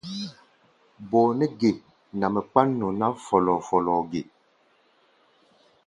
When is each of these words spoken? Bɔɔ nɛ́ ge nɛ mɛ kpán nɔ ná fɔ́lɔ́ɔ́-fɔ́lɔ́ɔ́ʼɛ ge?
Bɔɔ 1.09 1.27
nɛ́ 1.39 1.49
ge 1.59 1.69
nɛ 2.19 2.25
mɛ 2.33 2.41
kpán 2.49 2.67
nɔ 2.79 2.87
ná 2.99 3.05
fɔ́lɔ́ɔ́-fɔ́lɔ́ɔ́ʼɛ 3.25 4.07
ge? 4.11 4.21